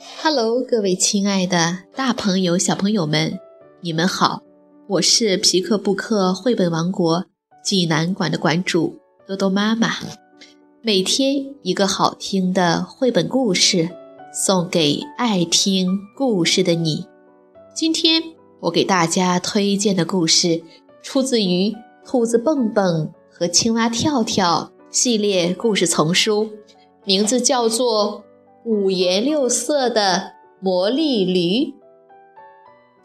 [0.00, 3.36] Hello，各位亲爱的大朋友、小朋友们，
[3.80, 4.42] 你们好！
[4.86, 7.24] 我是皮克布克绘本王国
[7.64, 8.96] 济南馆的馆主
[9.26, 9.88] 多多妈妈。
[10.82, 13.88] 每天一个好听的绘本故事，
[14.32, 17.04] 送给爱听故事的你。
[17.74, 18.22] 今天
[18.60, 20.62] 我给大家推荐的故事，
[21.02, 21.70] 出自于
[22.06, 26.50] 《兔子蹦蹦和青蛙跳跳》系列故事丛书，
[27.04, 28.22] 名字叫做。
[28.68, 31.74] 五颜六色的魔力驴，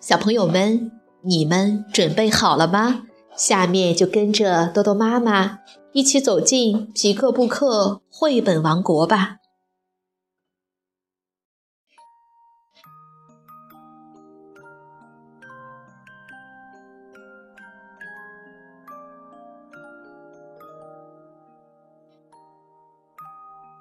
[0.02, 3.04] 小朋友们，你们准备好了吗？
[3.38, 5.59] 下面就跟着多多妈妈
[5.94, 9.38] 一起走进皮克布克绘本王国吧。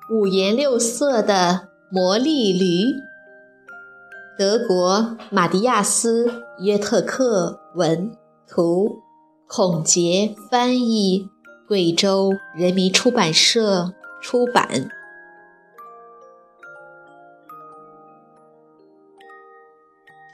[0.09, 1.72] 五颜六色的。
[1.95, 3.03] 魔力驴，
[4.39, 6.25] 德国马蒂亚斯·
[6.65, 8.17] 约特克文
[8.49, 9.03] 图，
[9.47, 11.29] 孔杰翻译，
[11.69, 14.89] 贵州人民出版社出版。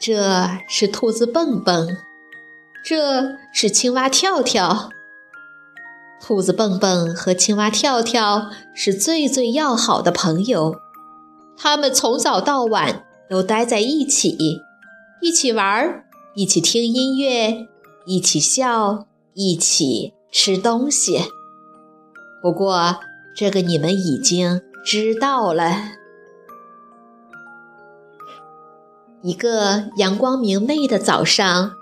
[0.00, 1.88] 这是兔子蹦蹦，
[2.84, 4.90] 这是青蛙跳跳。
[6.20, 10.76] 兔子蹦蹦和青蛙跳跳是最最要好的朋友。
[11.60, 14.60] 他们从早到晚都待在一起，
[15.20, 17.66] 一起玩，一起听音乐，
[18.06, 21.24] 一起笑，一起吃东西。
[22.40, 23.00] 不过，
[23.36, 25.72] 这个你们已经知道了。
[29.20, 31.72] 一个阳光明媚的早上，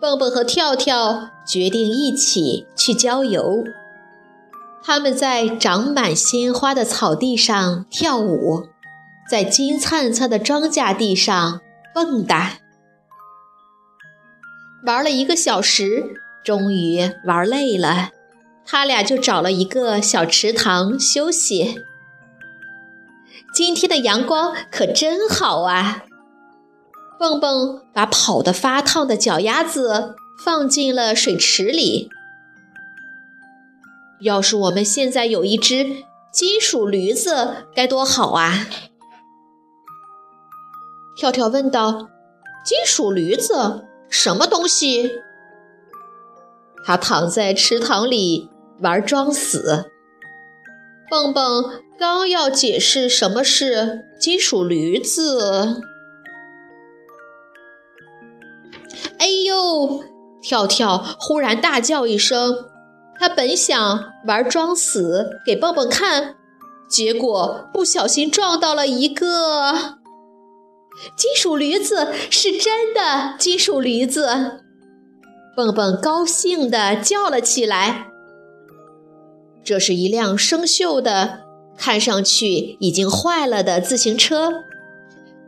[0.00, 3.62] 蹦蹦和跳跳决定一起去郊游。
[4.82, 8.64] 他们在长满鲜花的草地上跳舞。
[9.28, 11.60] 在金灿灿的庄稼地上
[11.94, 12.52] 蹦跶，
[14.86, 18.10] 玩了一个小时，终于玩累了，
[18.64, 21.82] 他俩就找了一个小池塘休息。
[23.52, 26.04] 今天的阳光可真好啊！
[27.18, 32.08] 蹦蹦把跑得发烫的脚丫子放进了水池里。
[34.20, 35.84] 要是我们现在有一只
[36.32, 38.66] 金属驴子，该多好啊！
[41.18, 42.08] 跳跳问道
[42.64, 45.10] ：“金属驴子什么东西？”
[46.86, 48.48] 他躺在池塘里
[48.80, 49.90] 玩装死。
[51.10, 55.82] 蹦蹦刚要解释什么是金属驴子，
[59.18, 60.04] 哎呦！
[60.40, 62.66] 跳跳忽然大叫一声。
[63.18, 66.36] 他本想玩装死给蹦蹦看，
[66.88, 69.97] 结果不小心撞到了一个。
[71.16, 74.62] 金属驴子是真的，金属驴子！
[75.56, 78.08] 蹦蹦高兴地叫了起来。
[79.64, 81.40] 这是一辆生锈的、
[81.76, 84.64] 看上去已经坏了的自行车，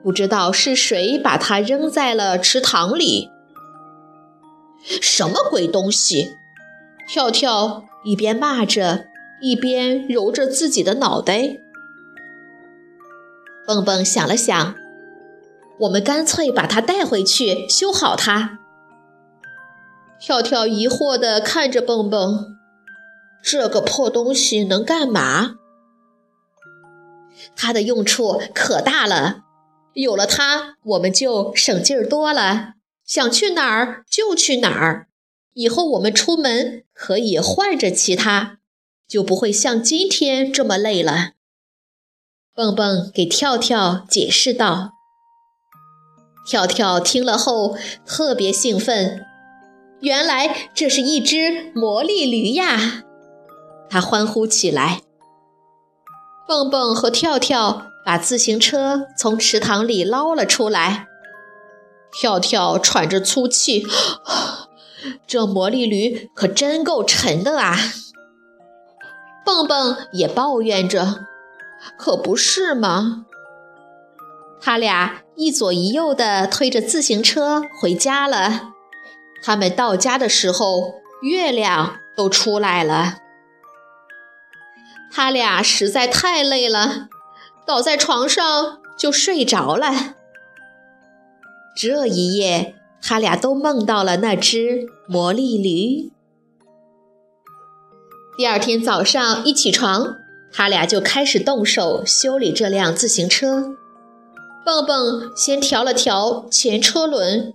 [0.02, 3.30] 不知道是谁把它扔在了池塘里。
[5.00, 6.36] 什么鬼东西！
[7.08, 9.06] 跳跳一边骂着，
[9.42, 11.58] 一边揉着自己的脑袋。
[13.66, 14.74] 蹦蹦想了想。
[15.80, 18.58] 我们干脆把它带回去修好它。
[20.20, 22.58] 跳跳疑惑地看着蹦蹦，
[23.42, 25.54] 这个破东西能干嘛？
[27.56, 29.44] 它的用处可大了，
[29.94, 32.74] 有了它，我们就省劲儿多了，
[33.06, 35.06] 想去哪儿就去哪儿。
[35.54, 38.58] 以后我们出门可以换着骑它，
[39.08, 41.32] 就不会像今天这么累了。
[42.54, 44.99] 蹦蹦给跳跳解释道。
[46.50, 49.24] 跳跳听了后特别兴奋，
[50.00, 53.04] 原来这是一只魔力驴呀！
[53.88, 55.02] 他欢呼起来。
[56.48, 61.06] 蹦蹦和跳跳把自行车从池塘里捞了出来。
[62.10, 63.86] 跳跳喘着粗气，
[65.28, 67.76] 这魔力驴可真够沉的啊！
[69.46, 71.26] 蹦蹦也抱怨着，
[71.96, 73.26] 可不是吗？
[74.60, 78.74] 他俩一左一右地推着自行车回家了。
[79.42, 83.16] 他们到家的时候，月亮都出来了。
[85.10, 87.08] 他俩实在太累了，
[87.66, 90.14] 倒在床上就睡着了。
[91.74, 96.12] 这一夜，他俩都梦到了那只魔力驴。
[98.36, 100.16] 第二天早上一起床，
[100.52, 103.76] 他俩就开始动手修理这辆自行车。
[104.64, 107.54] 蹦蹦先调了调前车轮，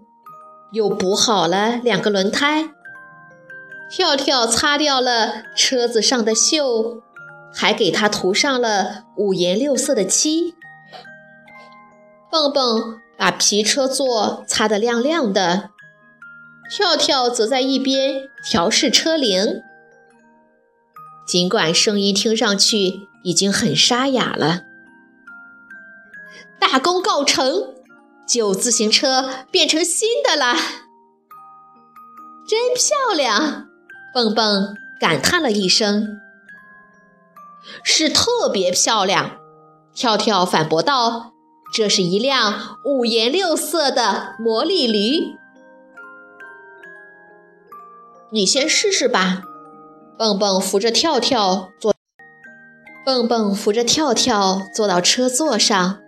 [0.71, 2.71] 又补好了两个轮胎。
[3.89, 7.01] 跳跳擦掉了车子上的锈，
[7.53, 10.55] 还给它涂上了五颜六色的漆。
[12.31, 15.69] 蹦蹦把皮车座擦得亮亮的，
[16.69, 19.61] 跳跳则在一边调试车铃。
[21.25, 24.63] 尽管声音听上去已经很沙哑了，
[26.67, 27.75] 大功告成，
[28.27, 30.55] 旧自行车变成新的啦，
[32.47, 33.67] 真漂亮！
[34.11, 36.19] 蹦蹦感叹了一声
[37.85, 39.37] ：“是特别漂亮。”
[39.93, 41.33] 跳跳反驳道
[41.71, 45.37] ：“这是一辆五颜六色的魔力驴，
[48.31, 49.43] 你先试试吧。”
[50.17, 51.93] 蹦蹦扶着跳跳坐，
[53.05, 55.99] 蹦蹦扶着跳跳坐到车座上。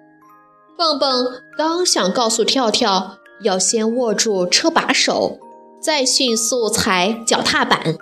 [0.78, 5.40] 蹦蹦刚想告诉跳跳要先握住车把手。
[5.80, 7.96] 再迅速踩脚踏板，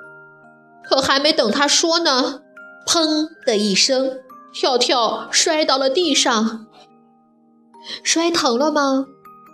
[0.83, 2.41] 可还没等他说呢，
[2.87, 4.19] 砰的一声，
[4.53, 6.65] 跳跳摔到了地上。
[8.01, 9.05] 摔疼了吗？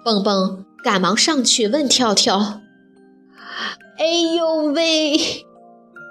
[0.05, 2.61] 蹦蹦赶忙上去问跳跳。
[3.97, 5.17] 哎呦喂！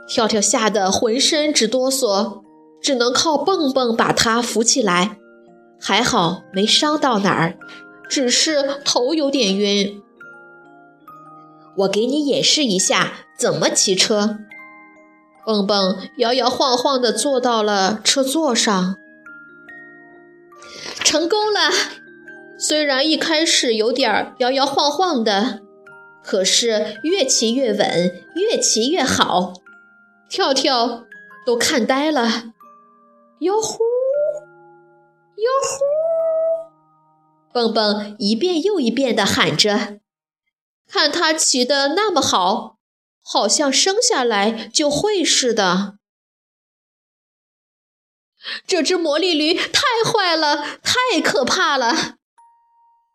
[0.08, 2.42] 跳跳吓得浑身直哆嗦，
[2.82, 5.19] 只能靠蹦蹦把他扶起来。
[5.80, 7.56] 还好没伤到哪儿，
[8.08, 10.02] 只是头有点晕。
[11.78, 14.38] 我给你演示一下怎么骑车。
[15.46, 18.96] 蹦蹦摇摇晃晃地坐到了车座上，
[21.02, 21.70] 成功了。
[22.58, 25.60] 虽然一开始有点摇摇晃晃的，
[26.22, 29.54] 可是越骑越稳，越骑越好。
[30.28, 31.04] 跳跳
[31.46, 32.52] 都看呆了。
[33.40, 33.78] 哟呼，
[35.40, 35.84] 哟呼！
[37.52, 40.00] 蹦蹦一遍又一遍地喊着。
[40.86, 42.78] 看他骑得那么好，
[43.22, 45.94] 好像生下来就会似的。
[48.66, 52.16] 这只魔力驴太坏了，太可怕了！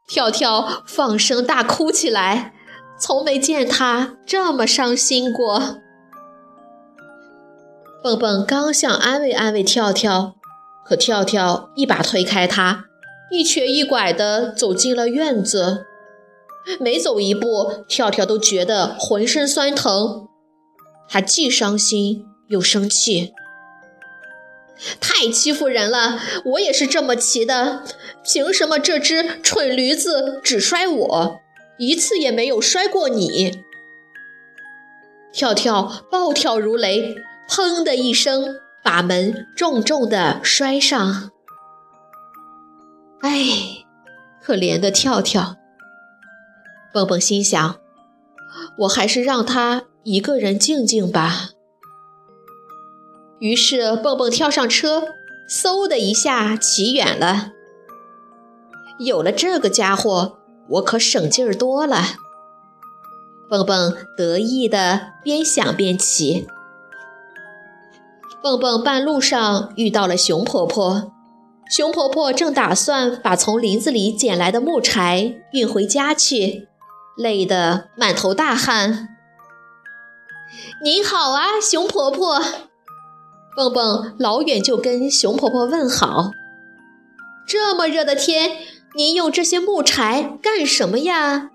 [0.07, 2.53] 跳跳放声大哭起来，
[2.99, 5.81] 从没见他这么伤心过。
[8.03, 10.34] 蹦蹦刚想安慰安慰跳跳，
[10.87, 12.85] 可跳跳一把推开他，
[13.31, 15.85] 一瘸一拐地走进了院子。
[16.79, 20.27] 每走一步，跳跳都觉得浑身酸疼。
[21.07, 23.33] 他既伤心又生气，
[24.99, 26.19] 太欺负人了！
[26.45, 27.83] 我也是这么骑的，
[28.23, 31.39] 凭什么这只蠢驴子只摔我，
[31.77, 33.63] 一次也没有摔过你？
[35.31, 37.15] 跳跳暴跳如雷，
[37.47, 38.55] 砰的一声，
[38.85, 41.31] 把门重重的摔上。
[43.21, 43.31] 哎，
[44.43, 45.55] 可怜的跳跳。
[46.93, 47.77] 蹦蹦心想
[48.81, 51.49] ：“我还是让他一个人静静吧。”
[53.41, 55.07] 于是蹦蹦跳上车，
[55.49, 57.53] 嗖的一下骑远了。
[58.99, 60.37] 有了这个家伙，
[60.69, 62.03] 我可省劲儿多了。
[63.49, 66.47] 蹦蹦得意的边想边骑。
[68.45, 71.11] 蹦蹦半路上遇到了熊婆婆，
[71.67, 76.67] 熊婆婆正打算把从林子里捡来的木柴运回家去。
[77.17, 79.09] 累得满头大汗。
[80.83, 82.39] 您好啊，熊婆婆！
[83.57, 86.29] 蹦蹦老远就跟熊婆婆问好。
[87.47, 88.57] 这么热的天，
[88.95, 91.49] 您用这些木柴干什么呀？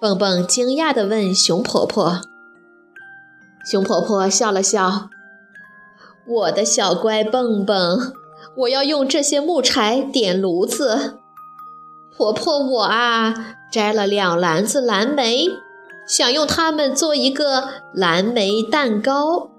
[0.00, 2.22] 蹦蹦惊讶地问熊婆婆。
[3.70, 5.10] 熊婆婆笑了笑
[6.26, 8.12] ：“我的小乖蹦蹦，
[8.56, 11.18] 我要用这些木柴点炉子。
[12.16, 15.46] 婆婆，我啊。”摘了两篮子蓝莓，
[16.04, 19.52] 想用它们做一个蓝莓蛋糕。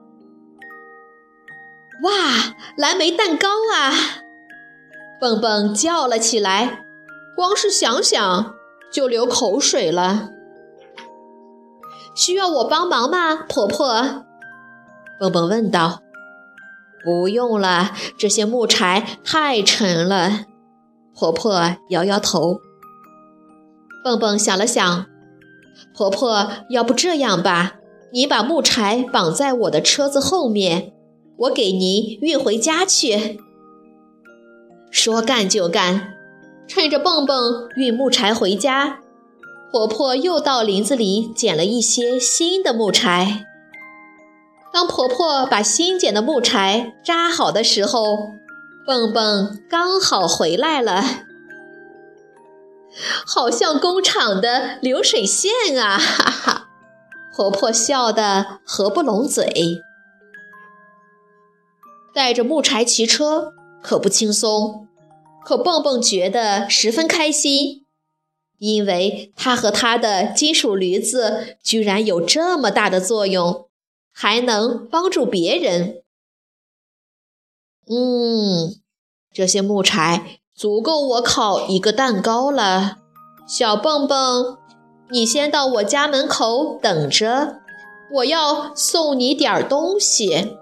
[2.03, 2.11] 哇，
[2.75, 3.93] 蓝莓蛋糕啊！
[5.21, 6.83] 蹦蹦叫了起来，
[7.37, 8.53] 光是想想
[8.91, 10.31] 就流口水了。
[12.13, 14.25] 需要我帮忙吗，婆婆？
[15.17, 16.01] 蹦蹦问道。
[17.03, 20.45] 不用了，这些木柴太沉了。
[21.13, 22.59] 婆婆摇摇头。
[24.03, 25.05] 蹦蹦想了想，
[25.93, 27.75] 婆婆，要不这样吧，
[28.11, 30.93] 你把木柴绑在我的车子后面，
[31.37, 33.39] 我给您运回家去。
[34.89, 36.13] 说干就干，
[36.67, 38.99] 趁着蹦蹦运木柴回家，
[39.71, 43.45] 婆婆又到林子里捡了一些新的木柴。
[44.73, 48.35] 当婆婆把新捡的木柴扎好的时候，
[48.85, 51.03] 蹦蹦刚好回来了。
[53.25, 55.97] 好像工厂的流水线啊！
[55.97, 56.67] 哈哈，
[57.33, 59.81] 婆婆笑得合不拢嘴。
[62.13, 64.87] 带着木柴骑车可不轻松，
[65.45, 67.85] 可蹦蹦觉得十分开心，
[68.57, 73.69] 因为他和他的金属驴子居然有这么大的作用，
[74.11, 76.03] 还能帮助别人。
[77.87, 78.81] 嗯，
[79.33, 82.97] 这些木柴足够我烤一个蛋糕了。
[83.47, 84.57] 小蹦蹦，
[85.09, 87.59] 你先到我家门口等着，
[88.13, 90.57] 我要送你点儿东西。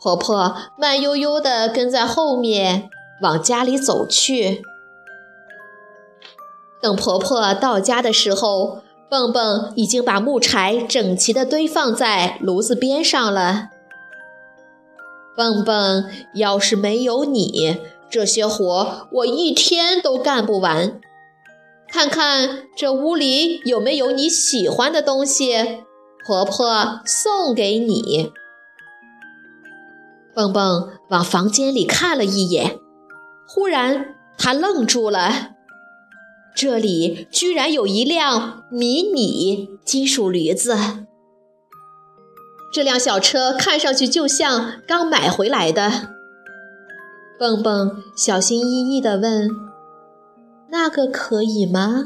[0.00, 2.88] 婆婆慢悠悠地跟在后面
[3.20, 4.62] 往家里走去。
[6.80, 13.70] 等婆婆到家的时候，蹦蹦已经把木柴整齐地堆放在炉子边上了。
[15.36, 17.78] 蹦蹦，要是没有你，
[18.10, 21.00] 这些活我一天都干不完。
[21.90, 25.84] 看看这屋里有没有你喜欢的东西，
[26.26, 28.30] 婆婆送给你。
[30.34, 32.78] 蹦蹦往房间里看了一眼，
[33.48, 35.52] 忽然他愣住了。
[36.54, 40.76] 这里居然有一辆迷你金属驴子。
[42.72, 46.10] 这辆小车看上去就像刚买回来的。
[47.38, 49.48] 蹦蹦小心翼翼地问
[50.70, 52.04] ：“那个可以吗？”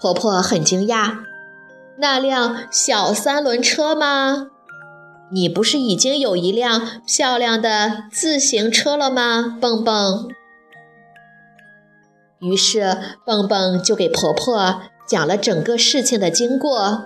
[0.00, 1.18] 婆婆很惊讶
[1.98, 4.46] ：“那辆小三轮车吗？”
[5.32, 10.28] 你不是已经有一辆漂亮的自行车了吗，蹦蹦？
[12.40, 17.04] 于是蹦蹦就给婆婆讲了整个事情的经过，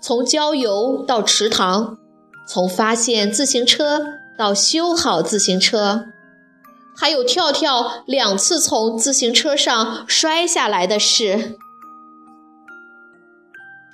[0.00, 1.98] 从郊游到池塘，
[2.46, 6.06] 从发现自行车到修好自行车，
[6.96, 11.56] 还有跳跳两次从自行车上摔下来的事。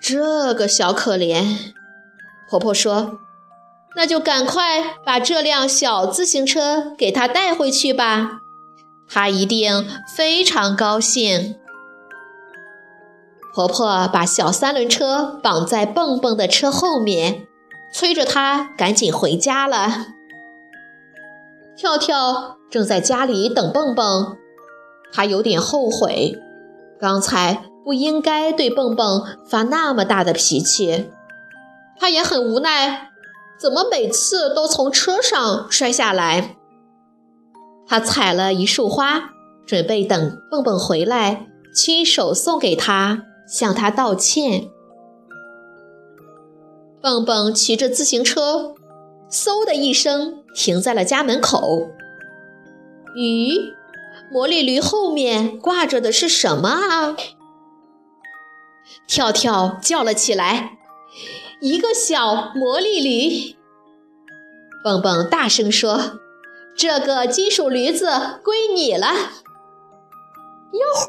[0.00, 1.72] 这个小可怜，
[2.50, 3.18] 婆婆说。
[3.96, 8.42] 那就赶快把这辆小自行车给他带回去吧，
[9.10, 11.56] 他一定非常高兴。
[13.54, 17.46] 婆婆把小三轮车绑在蹦蹦的车后面，
[17.92, 20.06] 催着他赶紧回家了。
[21.76, 24.36] 跳跳正在家里等蹦蹦，
[25.12, 26.38] 他有点后悔，
[27.00, 31.10] 刚才不应该对蹦蹦发那么大的脾气。
[31.98, 33.06] 他也很无奈。
[33.58, 36.57] 怎么每次都从车上摔下来？
[37.88, 39.30] 他采了一束花，
[39.66, 44.68] 准备等蹦蹦回来亲手送给他，向他道歉。
[47.00, 48.74] 蹦蹦骑着自行车，
[49.30, 51.88] 嗖的一声停在了家门口。
[53.16, 53.72] 咦，
[54.30, 57.16] 魔力驴后面挂着的是什么啊？
[59.06, 60.72] 跳跳叫了起来。
[61.60, 63.56] 一个小魔力驴，
[64.84, 66.20] 蹦蹦大声说
[66.78, 68.06] ：“这个金属驴子
[68.44, 69.08] 归你了！”
[70.72, 71.06] 哟呼！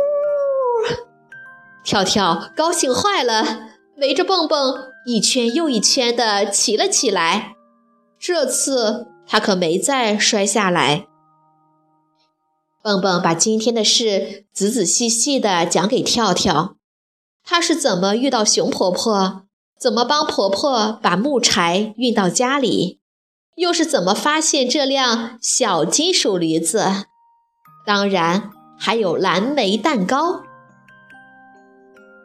[1.84, 7.54] 跳跳高兴坏了，围着蹦蹦一圈又一圈的骑了起来。
[8.20, 11.08] 这次他可没再摔下来。
[12.82, 16.78] 蹦蹦把今天的事仔仔细细的讲给跳跳，
[17.44, 19.44] 他是怎么遇到熊婆婆。
[19.80, 22.99] 怎么帮婆婆把木柴运到家里？
[23.60, 27.08] 又是怎么发现这辆小金属驴子？
[27.86, 30.44] 当然还有蓝莓蛋糕。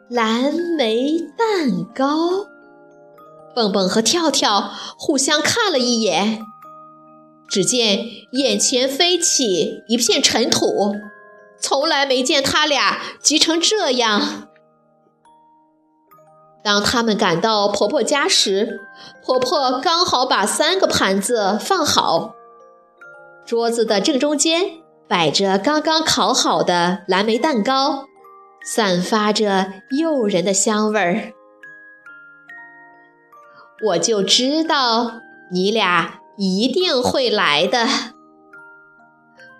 [0.09, 2.45] 蓝莓蛋糕，
[3.53, 6.41] 蹦蹦和跳跳互相看了一眼，
[7.49, 10.95] 只见眼前飞起一片尘土，
[11.59, 14.47] 从来没见他俩急成这样。
[16.65, 18.81] 当他们赶到婆婆家时，
[19.23, 22.33] 婆婆刚好把三个盘子放好，
[23.45, 28.05] 桌子的正中间摆着刚刚烤好的蓝莓蛋糕，
[28.65, 31.33] 散发着诱人的香味儿。
[33.89, 37.87] 我就知道你俩一定会来的，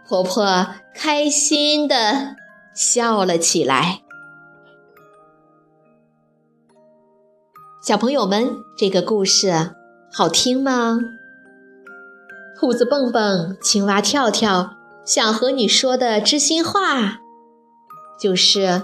[0.08, 2.36] 婆婆开心地
[2.74, 4.05] 笑了起来。
[7.86, 9.75] 小朋友们，这个故事
[10.12, 10.98] 好听吗？
[12.60, 14.72] 兔子蹦蹦、青蛙跳跳
[15.06, 17.20] 想和你说的知心话，
[18.20, 18.82] 就是：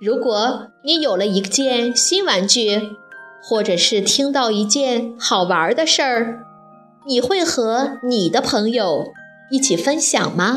[0.00, 2.96] 如果你有了一件新玩具，
[3.42, 6.46] 或者是听到一件好玩的事儿，
[7.06, 9.12] 你会和你的朋友
[9.50, 10.56] 一起分享吗？